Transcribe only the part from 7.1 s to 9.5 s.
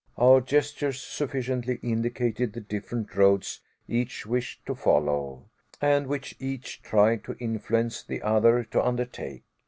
to influence the other to undertake.